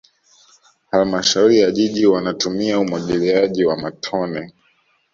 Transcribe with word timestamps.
halmashauri 0.91 1.59
ya 1.59 1.71
jiji 1.71 2.05
wanatumia 2.05 2.79
umwagiliaji 2.79 3.65
wa 3.65 3.77
matone 3.77 4.53